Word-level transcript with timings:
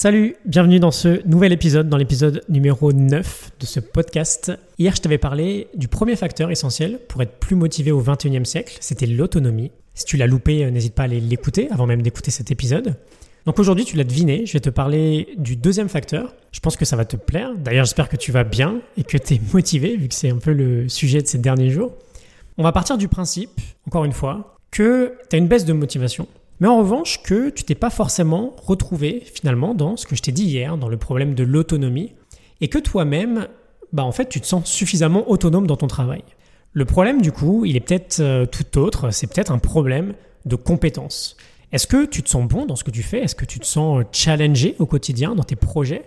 Salut, 0.00 0.36
bienvenue 0.44 0.78
dans 0.78 0.92
ce 0.92 1.26
nouvel 1.26 1.52
épisode, 1.52 1.88
dans 1.88 1.96
l'épisode 1.96 2.44
numéro 2.48 2.92
9 2.92 3.50
de 3.58 3.66
ce 3.66 3.80
podcast. 3.80 4.52
Hier, 4.78 4.94
je 4.94 5.02
t'avais 5.02 5.18
parlé 5.18 5.66
du 5.74 5.88
premier 5.88 6.14
facteur 6.14 6.52
essentiel 6.52 7.00
pour 7.08 7.20
être 7.20 7.40
plus 7.40 7.56
motivé 7.56 7.90
au 7.90 8.00
21e 8.00 8.44
siècle, 8.44 8.76
c'était 8.78 9.06
l'autonomie. 9.06 9.72
Si 9.94 10.04
tu 10.04 10.16
l'as 10.16 10.28
loupé, 10.28 10.64
euh, 10.64 10.70
n'hésite 10.70 10.94
pas 10.94 11.02
à 11.02 11.06
aller 11.06 11.18
l'écouter 11.18 11.68
avant 11.72 11.88
même 11.88 12.00
d'écouter 12.00 12.30
cet 12.30 12.52
épisode. 12.52 12.94
Donc 13.44 13.58
aujourd'hui, 13.58 13.84
tu 13.84 13.96
l'as 13.96 14.04
deviné, 14.04 14.46
je 14.46 14.52
vais 14.52 14.60
te 14.60 14.70
parler 14.70 15.30
du 15.36 15.56
deuxième 15.56 15.88
facteur. 15.88 16.32
Je 16.52 16.60
pense 16.60 16.76
que 16.76 16.84
ça 16.84 16.94
va 16.94 17.04
te 17.04 17.16
plaire. 17.16 17.50
D'ailleurs, 17.58 17.84
j'espère 17.84 18.08
que 18.08 18.16
tu 18.16 18.30
vas 18.30 18.44
bien 18.44 18.80
et 18.96 19.02
que 19.02 19.18
tu 19.18 19.34
es 19.34 19.40
motivé, 19.52 19.96
vu 19.96 20.06
que 20.06 20.14
c'est 20.14 20.30
un 20.30 20.38
peu 20.38 20.52
le 20.52 20.88
sujet 20.88 21.22
de 21.22 21.26
ces 21.26 21.38
derniers 21.38 21.70
jours. 21.70 21.92
On 22.56 22.62
va 22.62 22.70
partir 22.70 22.98
du 22.98 23.08
principe, 23.08 23.60
encore 23.88 24.04
une 24.04 24.12
fois, 24.12 24.54
que 24.70 25.14
tu 25.28 25.34
as 25.34 25.40
une 25.40 25.48
baisse 25.48 25.64
de 25.64 25.72
motivation 25.72 26.28
mais 26.60 26.68
en 26.68 26.78
revanche, 26.78 27.22
que 27.22 27.50
tu 27.50 27.64
t'es 27.64 27.74
pas 27.74 27.90
forcément 27.90 28.54
retrouvé 28.56 29.22
finalement 29.24 29.74
dans 29.74 29.96
ce 29.96 30.06
que 30.06 30.16
je 30.16 30.22
t'ai 30.22 30.32
dit 30.32 30.44
hier, 30.44 30.76
dans 30.76 30.88
le 30.88 30.96
problème 30.96 31.34
de 31.34 31.44
l'autonomie, 31.44 32.14
et 32.60 32.68
que 32.68 32.78
toi-même, 32.78 33.48
bah 33.92 34.04
en 34.04 34.12
fait, 34.12 34.28
tu 34.28 34.40
te 34.40 34.46
sens 34.46 34.68
suffisamment 34.68 35.30
autonome 35.30 35.66
dans 35.66 35.76
ton 35.76 35.86
travail. 35.86 36.22
Le 36.72 36.84
problème, 36.84 37.22
du 37.22 37.32
coup, 37.32 37.64
il 37.64 37.76
est 37.76 37.80
peut-être 37.80 38.20
euh, 38.20 38.46
tout 38.46 38.78
autre, 38.78 39.10
c'est 39.10 39.26
peut-être 39.26 39.52
un 39.52 39.58
problème 39.58 40.14
de 40.44 40.56
compétence. 40.56 41.36
Est-ce 41.72 41.86
que 41.86 42.06
tu 42.06 42.22
te 42.22 42.28
sens 42.28 42.46
bon 42.46 42.66
dans 42.66 42.76
ce 42.76 42.84
que 42.84 42.90
tu 42.90 43.02
fais? 43.02 43.20
Est-ce 43.20 43.34
que 43.34 43.44
tu 43.44 43.60
te 43.60 43.66
sens 43.66 44.00
euh, 44.00 44.04
challengé 44.12 44.74
au 44.78 44.86
quotidien 44.86 45.34
dans 45.34 45.44
tes 45.44 45.56
projets? 45.56 46.04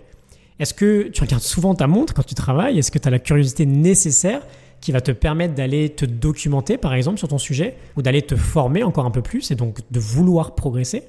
Est-ce 0.58 0.74
que 0.74 1.08
tu 1.08 1.22
regardes 1.22 1.42
souvent 1.42 1.74
ta 1.74 1.86
montre 1.86 2.14
quand 2.14 2.24
tu 2.24 2.34
travailles? 2.34 2.78
Est-ce 2.78 2.90
que 2.90 2.98
tu 2.98 3.08
as 3.08 3.10
la 3.10 3.18
curiosité 3.18 3.66
nécessaire 3.66 4.42
qui 4.82 4.92
va 4.92 5.00
te 5.00 5.12
permettre 5.12 5.54
d'aller 5.54 5.88
te 5.88 6.04
documenter 6.04 6.76
par 6.76 6.92
exemple 6.92 7.18
sur 7.18 7.28
ton 7.28 7.38
sujet 7.38 7.76
ou 7.96 8.02
d'aller 8.02 8.20
te 8.20 8.36
former 8.36 8.82
encore 8.82 9.06
un 9.06 9.10
peu 9.10 9.22
plus 9.22 9.50
et 9.50 9.54
donc 9.54 9.78
de 9.90 10.00
vouloir 10.00 10.54
progresser. 10.54 11.04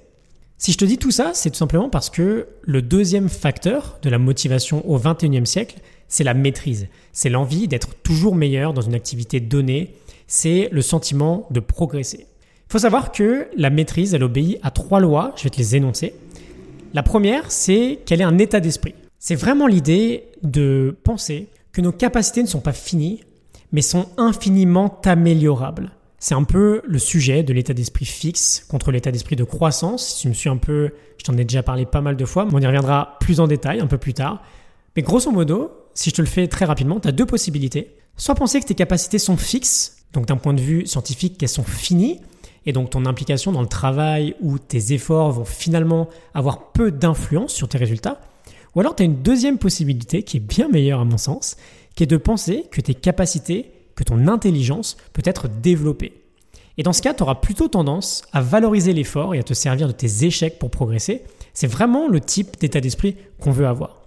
Si 0.58 0.72
je 0.72 0.77
te 0.77 0.86
dis 0.86 0.98
tout 0.98 1.12
ça, 1.12 1.32
c'est 1.34 1.49
tout 1.49 1.58
simplement 1.58 1.90
parce 1.90 2.09
que 2.09 2.48
le 2.62 2.82
deuxième 2.82 3.27
facteur 3.27 3.98
de 4.02 4.09
la 4.09 4.20
motivation 4.20 4.88
au 4.90 4.98
21e 4.98 5.44
siècle, 5.44 5.80
c'est 6.08 6.23
la 6.23 6.36
maîtrise. 6.36 6.88
C'est 7.12 7.30
l'envie 7.30 7.68
d'être 7.68 7.96
toujours 7.96 8.35
meilleur 8.35 8.74
dans 8.74 8.82
une 8.82 8.93
activité 8.93 9.40
donnée. 9.40 9.96
C'est 10.27 10.70
le 10.71 10.82
sentiment 10.82 11.48
de 11.49 11.60
progresser. 11.60 12.27
Il 12.70 12.71
faut 12.71 12.80
savoir 12.80 13.12
que 13.12 13.48
la 13.58 13.71
maîtrise, 13.71 14.13
elle 14.13 14.24
obéit 14.24 14.60
à 14.62 14.71
trois 14.71 14.99
lois. 14.99 15.34
Je 15.35 15.43
vais 15.43 15.49
te 15.49 15.58
les 15.58 15.76
énoncer. 15.76 16.13
La 16.93 17.04
première, 17.04 17.52
c'est 17.52 17.99
qu'elle 18.05 18.21
est 18.21 18.26
un 18.26 18.37
état 18.37 18.60
d'esprit. 18.60 18.93
C'est 19.18 19.35
vraiment 19.35 19.68
l'idée 19.68 20.26
de 20.43 20.96
penser 21.04 21.48
que 21.71 21.82
nos 21.82 21.91
capacités 21.91 22.43
ne 22.43 22.48
sont 22.48 22.62
pas 22.62 22.71
finies, 22.71 23.21
mais 23.74 23.82
sont 23.82 24.07
infiniment 24.18 25.02
améliorables. 25.04 25.91
C'est 26.20 26.35
un 26.35 26.46
peu 26.46 26.82
le 26.85 26.99
sujet 26.99 27.43
de 27.43 27.52
l'état 27.52 27.74
d'esprit 27.74 28.05
fixe 28.05 28.65
contre 28.70 28.91
l'état 28.91 29.12
d'esprit 29.12 29.35
de 29.35 29.43
croissance. 29.43 30.07
Si 30.07 30.30
me 30.30 30.34
suis 30.34 30.49
un 30.49 30.55
peu, 30.55 30.91
je 31.18 31.26
t'en 31.26 31.38
ai 31.38 31.43
déjà 31.43 31.63
parlé 31.63 31.85
pas 31.85 31.99
mal 31.99 32.15
de 32.15 32.24
fois, 32.24 32.46
mais 32.46 32.52
on 32.54 32.60
y 32.60 32.65
reviendra 32.65 33.18
plus 33.20 33.41
en 33.41 33.48
détail 33.48 33.82
un 33.82 33.88
peu 33.88 33.98
plus 33.98 34.13
tard. 34.13 34.41
Mais 34.96 35.02
grosso 35.02 35.30
modo, 35.32 35.71
si 35.93 36.12
je 36.12 36.15
te 36.15 36.21
le 36.21 36.27
fais 36.27 36.48
très 36.48 36.63
rapidement, 36.63 37.02
tu 37.02 37.10
as 37.10 37.12
deux 37.12 37.26
possibilités. 37.26 37.98
Soit 38.15 38.35
penser 38.35 38.62
que 38.62 38.65
tes 38.65 38.76
capacités 38.76 39.20
sont 39.20 39.35
fixes, 39.35 40.05
donc 40.13 40.27
d'un 40.27 40.37
point 40.37 40.54
de 40.54 40.62
vue 40.62 40.85
scientifique 40.85 41.37
qu'elles 41.37 41.49
sont 41.49 41.63
finies, 41.63 42.21
et 42.65 42.71
donc 42.71 42.91
ton 42.91 43.05
implication 43.05 43.52
dans 43.52 43.62
le 43.62 43.68
travail 43.68 44.35
ou 44.40 44.60
tes 44.60 44.93
efforts 44.93 45.32
vont 45.32 45.46
finalement 45.46 46.08
avoir 46.34 46.71
peu 46.71 46.90
d'influence 46.91 47.54
sur 47.54 47.68
tes 47.68 47.77
résultats. 47.77 48.21
Ou 48.76 48.80
alors 48.80 48.96
tu 48.96 49.04
as 49.04 49.05
une 49.05 49.21
deuxième 49.21 49.58
possibilité 49.58 50.24
qui 50.24 50.37
est 50.37 50.40
bien 50.40 50.70
meilleure 50.70 51.02
à 51.02 51.05
mon 51.05 51.18
sens, 51.18 51.58
qui 51.96 52.04
est 52.04 52.08
de 52.08 52.18
penser 52.18 52.66
que 52.72 52.82
tes 52.82 52.94
capacités, 52.94 53.72
que 53.96 54.04
ton 54.04 54.27
intelligence 54.27 54.98
peut 55.13 55.22
être 55.26 55.48
développée. 55.48 56.24
Et 56.77 56.84
dans 56.84 56.94
ce 56.94 57.02
cas, 57.02 57.13
tu 57.13 57.24
auras 57.24 57.36
plutôt 57.36 57.68
tendance 57.68 58.24
à 58.34 58.41
valoriser 58.41 58.94
l'effort 58.94 59.36
et 59.36 59.40
à 59.40 59.44
te 59.44 59.54
servir 59.54 59.88
de 59.88 59.94
tes 59.94 60.26
échecs 60.26 60.58
pour 60.58 60.71
progresser. 60.71 61.21
C'est 61.54 61.68
vraiment 61.68 62.08
le 62.08 62.20
type 62.20 62.60
d'état 62.60 62.82
d'esprit 62.82 63.16
qu'on 63.40 63.52
veut 63.52 63.68
avoir. 63.68 64.02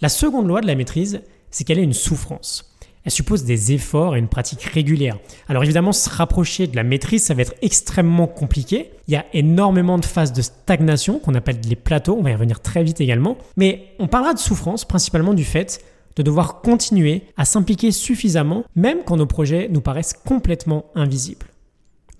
La 0.00 0.08
seconde 0.08 0.48
loi 0.48 0.60
de 0.60 0.66
la 0.66 0.74
maîtrise, 0.74 1.20
c'est 1.50 1.64
qu'elle 1.64 1.78
est 1.78 1.84
une 1.84 1.92
souffrance. 1.92 2.66
Elle 3.04 3.12
suppose 3.12 3.44
des 3.44 3.72
efforts 3.72 4.14
et 4.14 4.18
une 4.18 4.28
pratique 4.28 4.62
régulière. 4.62 5.18
Alors 5.48 5.64
évidemment, 5.64 5.92
se 5.92 6.10
rapprocher 6.10 6.66
de 6.66 6.76
la 6.76 6.82
maîtrise, 6.82 7.24
ça 7.24 7.34
va 7.34 7.42
être 7.42 7.54
extrêmement 7.62 8.26
compliqué. 8.26 8.90
Il 9.08 9.14
y 9.14 9.16
a 9.16 9.24
énormément 9.32 9.98
de 9.98 10.04
phases 10.04 10.32
de 10.32 10.42
stagnation 10.42 11.18
qu'on 11.18 11.34
appelle 11.34 11.60
les 11.66 11.76
plateaux, 11.76 12.16
on 12.18 12.22
va 12.22 12.30
y 12.30 12.34
revenir 12.34 12.60
très 12.60 12.82
vite 12.82 13.00
également. 13.00 13.38
Mais 13.56 13.94
on 13.98 14.06
parlera 14.06 14.34
de 14.34 14.38
souffrance 14.38 14.84
principalement 14.84 15.32
du 15.32 15.44
fait 15.44 15.82
de 16.16 16.22
devoir 16.22 16.60
continuer 16.60 17.22
à 17.36 17.44
s'impliquer 17.44 17.92
suffisamment, 17.92 18.64
même 18.74 19.04
quand 19.04 19.16
nos 19.16 19.26
projets 19.26 19.68
nous 19.70 19.80
paraissent 19.80 20.12
complètement 20.12 20.86
invisibles. 20.94 21.46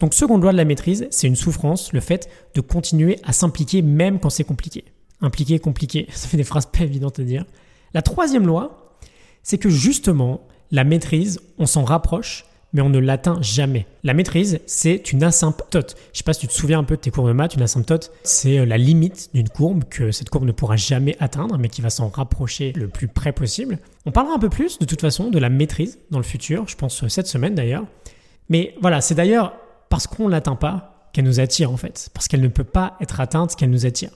Donc 0.00 0.14
seconde 0.14 0.42
loi 0.42 0.52
de 0.52 0.56
la 0.56 0.64
maîtrise, 0.64 1.06
c'est 1.10 1.26
une 1.26 1.36
souffrance, 1.36 1.92
le 1.92 2.00
fait 2.00 2.28
de 2.54 2.60
continuer 2.60 3.18
à 3.22 3.32
s'impliquer 3.32 3.82
même 3.82 4.18
quand 4.18 4.30
c'est 4.30 4.44
compliqué. 4.44 4.84
Impliqué, 5.20 5.58
compliqué, 5.58 6.06
ça 6.12 6.28
fait 6.28 6.38
des 6.38 6.44
phrases 6.44 6.66
pas 6.66 6.84
évidentes 6.84 7.18
à 7.18 7.22
dire. 7.22 7.44
La 7.92 8.02
troisième 8.02 8.46
loi, 8.46 8.96
c'est 9.42 9.58
que 9.58 9.68
justement, 9.68 10.40
la 10.70 10.84
maîtrise, 10.84 11.40
on 11.58 11.66
s'en 11.66 11.84
rapproche 11.84 12.46
mais 12.72 12.82
on 12.82 12.88
ne 12.88 12.98
l'atteint 12.98 13.41
jamais. 13.42 13.86
La 14.04 14.14
maîtrise, 14.14 14.60
c'est 14.66 15.12
une 15.12 15.22
asymptote. 15.22 15.97
Je 15.97 16.10
ne 16.10 16.16
sais 16.19 16.25
pas 16.25 16.32
si 16.32 16.41
tu 16.41 16.47
te 16.48 16.53
souviens 16.53 16.78
un 16.78 16.84
peu 16.84 16.97
de 16.97 17.00
tes 17.00 17.10
cours 17.10 17.26
de 17.26 17.32
maths, 17.32 17.54
une 17.54 17.62
asymptote, 17.62 18.12
c'est 18.22 18.58
euh, 18.58 18.66
la 18.66 18.78
limite 18.78 19.31
d'une 19.34 19.48
courbe 19.48 19.84
que 19.84 20.12
cette 20.12 20.31
courbe 20.31 20.44
ne 20.44 20.53
pourra 20.53 20.76
jamais 20.76 21.16
atteindre, 21.20 21.58
mais 21.58 21.69
qui 21.69 21.81
va 21.81 21.91
s'en 21.91 22.08
rapprocher 22.08 22.72
le 22.72 22.88
plus 22.88 23.08
près 23.08 23.32
possible. 23.32 23.78
On 24.06 24.12
parlera 24.12 24.34
un 24.34 24.38
peu 24.38 24.48
plus, 24.48 24.78
de 24.78 24.84
toute 24.84 25.00
façon, 25.00 25.31
de 25.31 25.38
la 25.38 25.48
maîtrise 25.48 25.98
dans 26.10 26.19
le 26.19 26.25
futur, 26.25 26.69
je 26.69 26.76
pense 26.76 27.03
euh, 27.03 27.08
cette 27.08 27.26
semaine 27.26 27.54
d'ailleurs. 27.54 27.84
Mais 28.48 28.75
voilà, 28.81 29.00
c'est 29.00 29.14
d'ailleurs 29.14 29.54
parce 29.88 30.06
qu'on 30.06 30.26
ne 30.26 30.31
l'atteint 30.31 30.56
pas 30.56 31.08
qu'elle 31.12 31.25
nous 31.25 31.41
attire 31.41 31.70
en 31.70 31.76
fait, 31.76 32.10
parce 32.14 32.28
qu'elle 32.28 32.41
ne 32.41 32.48
peut 32.48 32.64
pas 32.64 32.97
être 33.00 33.20
atteinte 33.20 33.56
qu'elle 33.56 33.70
nous 33.70 33.87
attire. 33.87 34.10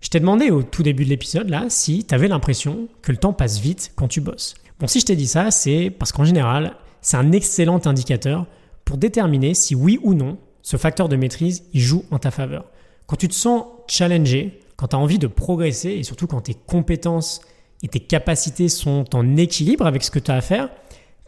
Je 0.00 0.10
t'ai 0.10 0.20
demandé 0.20 0.50
au 0.50 0.62
tout 0.62 0.82
début 0.82 1.04
de 1.04 1.08
l'épisode 1.08 1.48
là 1.48 1.64
si 1.70 2.04
tu 2.04 2.14
avais 2.14 2.28
l'impression 2.28 2.88
que 3.00 3.10
le 3.10 3.16
temps 3.16 3.32
passe 3.32 3.58
vite 3.58 3.92
quand 3.96 4.08
tu 4.08 4.20
bosses. 4.20 4.54
Bon, 4.78 4.86
si 4.86 5.00
je 5.00 5.06
t'ai 5.06 5.16
dit 5.16 5.26
ça, 5.26 5.50
c'est 5.50 5.88
parce 5.90 6.12
qu'en 6.12 6.24
général, 6.24 6.74
c'est 7.04 7.18
un 7.18 7.32
excellent 7.32 7.86
indicateur 7.86 8.46
pour 8.86 8.96
déterminer 8.96 9.52
si 9.52 9.74
oui 9.74 10.00
ou 10.02 10.14
non 10.14 10.38
ce 10.62 10.78
facteur 10.78 11.10
de 11.10 11.16
maîtrise 11.16 11.64
joue 11.74 12.04
en 12.10 12.18
ta 12.18 12.30
faveur. 12.30 12.64
Quand 13.06 13.16
tu 13.16 13.28
te 13.28 13.34
sens 13.34 13.66
challengé, 13.86 14.58
quand 14.76 14.88
tu 14.88 14.96
as 14.96 14.98
envie 14.98 15.18
de 15.18 15.26
progresser 15.26 15.90
et 15.90 16.02
surtout 16.02 16.26
quand 16.26 16.40
tes 16.40 16.54
compétences 16.54 17.42
et 17.82 17.88
tes 17.88 18.00
capacités 18.00 18.70
sont 18.70 19.04
en 19.14 19.36
équilibre 19.36 19.86
avec 19.86 20.02
ce 20.02 20.10
que 20.10 20.18
tu 20.18 20.30
as 20.30 20.36
à 20.36 20.40
faire, 20.40 20.70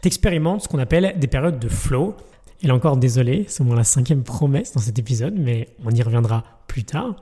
tu 0.01 0.07
expérimentes 0.07 0.63
ce 0.63 0.67
qu'on 0.67 0.79
appelle 0.79 1.13
des 1.19 1.27
périodes 1.27 1.59
de 1.59 1.69
flow. 1.69 2.15
Et 2.63 2.67
là 2.67 2.73
encore, 2.73 2.97
désolé, 2.97 3.45
c'est 3.47 3.61
au 3.61 3.65
moins 3.65 3.75
la 3.75 3.83
cinquième 3.83 4.23
promesse 4.23 4.73
dans 4.73 4.81
cet 4.81 4.97
épisode, 4.97 5.35
mais 5.37 5.69
on 5.85 5.91
y 5.91 6.01
reviendra 6.01 6.43
plus 6.65 6.85
tard. 6.85 7.17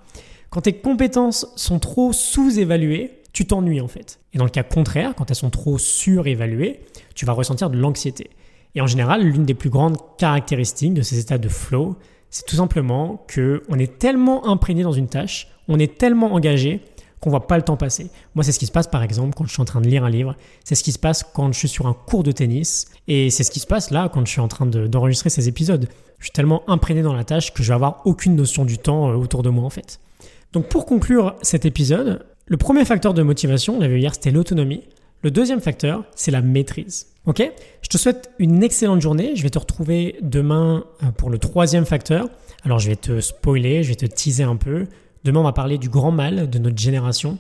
Quand 0.50 0.62
tes 0.62 0.78
compétences 0.78 1.46
sont 1.58 1.80
trop 1.80 2.14
sous-évaluées, 2.14 3.20
tu 3.34 3.46
t'ennuies 3.46 3.82
en 3.82 3.90
fait. 3.90 4.22
Et 4.32 4.38
dans 4.38 4.46
le 4.46 4.50
cas 4.50 4.64
contraire, 4.64 5.14
quand 5.14 5.30
elles 5.30 5.36
sont 5.36 5.50
trop 5.50 5.78
surévaluées, 5.78 6.80
tu 7.16 7.26
vas 7.26 7.34
ressentir 7.34 7.70
de 7.70 7.78
l'anxiété. 7.78 8.30
Et 8.76 8.82
en 8.82 8.88
général, 8.88 9.24
l'une 9.24 9.46
des 9.46 9.54
plus 9.54 9.70
grandes 9.70 9.98
caractéristiques 10.18 10.94
de 10.94 11.02
ces 11.02 11.20
états 11.20 11.38
de 11.38 11.48
flow, 11.48 11.96
c'est 12.30 12.46
tout 12.46 12.58
simplement 12.58 13.24
que 13.28 13.64
on 13.70 13.80
est 13.80 13.98
tellement 13.98 14.48
imprégné 14.48 14.84
dans 14.84 14.92
une 14.92 15.08
tâche, 15.08 15.48
on 15.68 15.80
est 15.80 15.98
tellement 15.98 16.34
engagé 16.34 16.82
qu'on 17.22 17.30
voit 17.30 17.48
pas 17.48 17.56
le 17.56 17.64
temps 17.64 17.78
passer. 17.78 18.12
Moi, 18.36 18.44
c'est 18.44 18.52
ce 18.52 18.60
qui 18.60 18.66
se 18.66 18.72
passe 18.72 18.88
par 18.88 19.02
exemple 19.02 19.34
quand 19.36 19.46
je 19.46 19.52
suis 19.54 19.62
en 19.62 19.66
train 19.66 19.82
de 19.82 19.88
lire 19.88 20.04
un 20.04 20.10
livre, 20.10 20.36
c'est 20.64 20.76
ce 20.76 20.84
qui 20.84 20.92
se 20.92 21.00
passe 21.00 21.24
quand 21.24 21.52
je 21.54 21.58
suis 21.58 21.68
sur 21.70 21.88
un 21.88 21.94
cours 21.94 22.24
de 22.24 22.32
tennis, 22.32 22.88
et 23.08 23.30
c'est 23.30 23.44
ce 23.44 23.52
qui 23.52 23.60
se 23.60 23.68
passe 23.68 23.90
là 23.90 24.10
quand 24.14 24.26
je 24.26 24.32
suis 24.32 24.42
en 24.42 24.48
train 24.48 24.66
d'enregistrer 24.66 25.30
ces 25.30 25.48
épisodes. 25.48 25.88
Je 26.20 26.26
suis 26.26 26.34
tellement 26.34 26.70
imprégné 26.70 27.02
dans 27.02 27.14
la 27.14 27.24
tâche 27.24 27.54
que 27.54 27.64
je 27.64 27.70
vais 27.70 27.76
avoir 27.76 28.02
aucune 28.06 28.36
notion 28.36 28.66
du 28.66 28.78
temps 28.78 29.10
euh, 29.10 29.16
autour 29.16 29.44
de 29.44 29.50
moi 29.50 29.64
en 29.64 29.70
fait. 29.70 30.00
Donc 30.54 30.68
pour 30.68 30.86
conclure 30.86 31.36
cet 31.42 31.66
épisode, 31.66 32.26
le 32.48 32.58
premier 32.58 32.86
facteur 32.86 33.14
de 33.14 33.24
motivation, 33.24 33.78
on 33.78 33.80
l'avait 33.80 33.96
vu 33.96 34.02
hier, 34.02 34.14
c'était 34.14 34.32
l'autonomie. 34.32 34.84
Le 35.26 35.32
deuxième 35.32 35.60
facteur, 35.60 36.04
c'est 36.16 36.30
la 36.30 36.44
maîtrise. 36.44 37.08
Ok? 37.26 37.42
Je 37.82 37.90
te 37.90 37.98
souhaite 37.98 38.30
une 38.38 38.62
excellente 38.62 39.02
journée. 39.02 39.36
Je 39.36 39.42
vais 39.42 39.50
te 39.50 39.58
retrouver 39.58 40.18
demain 40.22 40.86
euh, 41.02 41.08
pour 41.18 41.32
le 41.32 41.40
troisième 41.40 41.84
facteur. 41.84 42.30
Alors 42.64 42.78
je 42.78 42.90
vais 42.90 42.96
te 42.96 43.20
spoiler, 43.22 43.82
je 43.82 43.90
vais 43.90 43.96
te 43.96 44.06
teaser 44.06 44.44
un 44.44 44.56
peu. 44.56 44.86
Demain, 45.24 45.40
on 45.40 45.44
va 45.44 45.52
parler 45.52 45.80
du 45.80 45.90
grand 45.90 46.12
mal 46.12 46.48
de 46.48 46.60
notre 46.60 46.78
génération. 46.78 47.40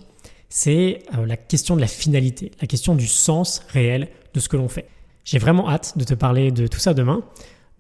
C'est 0.49 1.03
euh, 1.15 1.27
la 1.27 1.37
question 1.37 1.75
de 1.75 1.81
la 1.81 1.85
finalité, 1.85 2.49
la 2.59 2.65
question 2.65 2.95
du 2.95 3.05
sens 3.05 3.61
réel 3.69 4.07
de 4.33 4.39
ce 4.39 4.49
que 4.49 4.57
l'on 4.57 4.67
fait. 4.67 4.87
J'ai 5.23 5.37
vraiment 5.37 5.69
hâte 5.69 5.95
de 5.95 6.05
te 6.05 6.15
parler 6.15 6.49
de 6.49 6.65
tout 6.65 6.79
ça 6.79 6.95
demain. 6.95 7.21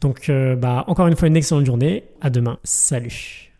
Donc, 0.01 0.29
euh, 0.29 0.55
bah, 0.55 0.83
encore 0.85 1.07
une 1.07 1.15
fois, 1.15 1.29
une 1.29 1.35
excellente 1.35 1.65
journée. 1.65 2.03
À 2.21 2.29
demain. 2.29 2.59
Salut. 2.63 3.54